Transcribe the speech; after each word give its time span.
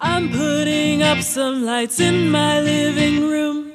I'm 0.00 0.30
putting 0.30 1.02
up 1.02 1.22
some 1.22 1.64
lights 1.64 1.98
in 1.98 2.30
my 2.30 2.60
living 2.60 3.28
room. 3.28 3.72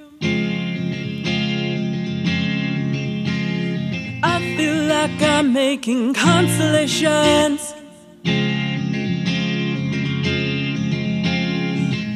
I 4.24 4.56
feel 4.56 4.84
like 4.86 5.22
I'm 5.22 5.52
making 5.52 6.14
constellations. 6.14 7.74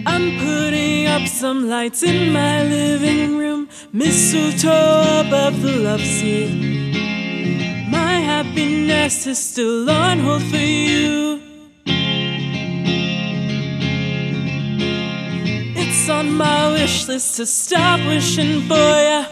I'm 0.06 0.40
putting 0.40 1.08
up 1.08 1.28
some 1.28 1.68
lights 1.68 2.02
in 2.02 2.32
my 2.32 2.64
living 2.64 3.38
room. 3.38 3.68
Mistletoe 3.92 5.26
above 5.28 5.62
the 5.62 5.74
love 5.84 6.00
seat. 6.00 6.54
My 7.90 8.14
happiness 8.22 9.28
is 9.28 9.38
still 9.38 9.90
on 9.90 10.20
hold 10.20 10.44
for 10.44 10.56
you. 10.56 11.37
On 16.28 16.38
my 16.38 16.72
wish 16.72 17.08
list 17.08 17.38
to 17.38 17.46
stop 17.46 18.00
wishing 18.08 18.62
for 18.68 18.76
ya. 18.76 19.26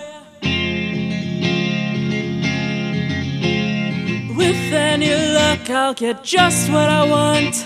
With 4.37 4.73
any 4.73 5.13
luck, 5.33 5.69
I'll 5.69 5.93
get 5.93 6.23
just 6.23 6.69
what 6.71 6.89
I 6.89 7.03
want. 7.15 7.65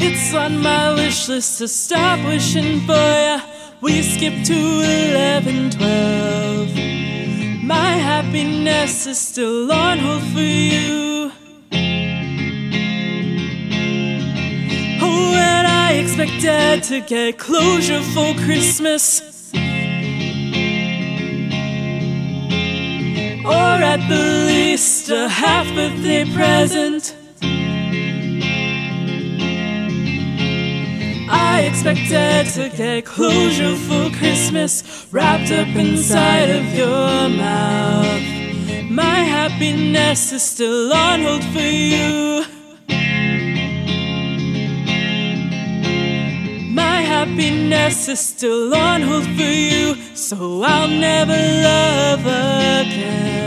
It's 0.00 0.34
on 0.34 0.58
my 0.60 0.94
wish 0.94 1.28
list 1.28 1.58
to 1.58 1.68
stop 1.68 2.18
wishing 2.26 2.80
for 2.86 3.08
ya. 3.26 3.40
We 3.80 4.02
skip 4.02 4.44
to 4.44 4.54
11, 4.54 5.70
12. 5.70 7.64
My 7.64 7.92
happiness 8.10 9.06
is 9.06 9.18
still 9.18 9.70
on 9.72 9.98
hold 9.98 10.22
for 10.32 10.40
you. 10.40 11.17
Expected 16.20 16.82
to 16.82 17.00
get 17.00 17.38
closure 17.38 18.02
for 18.02 18.34
Christmas. 18.34 19.22
Or 23.44 23.78
at 23.92 24.00
the 24.08 24.44
least 24.48 25.10
a 25.10 25.28
half 25.28 25.72
birthday 25.76 26.24
present. 26.34 27.14
I 31.30 31.70
expected 31.70 32.52
to 32.54 32.76
get 32.76 33.04
closure 33.04 33.76
for 33.76 34.10
Christmas 34.18 35.06
wrapped 35.12 35.52
up 35.52 35.68
inside 35.68 36.50
of 36.50 36.64
your 36.74 37.28
mouth. 37.28 38.90
My 38.90 39.20
happiness 39.22 40.32
is 40.32 40.42
still 40.42 40.92
on 40.92 41.22
hold 41.22 41.44
for 41.44 41.60
you. 41.60 42.57
Happiness 47.18 48.08
is 48.08 48.20
still 48.20 48.72
on 48.72 49.02
hold 49.02 49.24
for 49.24 49.52
you, 49.70 49.96
so 50.14 50.62
I'll 50.62 50.86
never 50.86 51.38
love 51.66 52.20
again. 52.20 53.37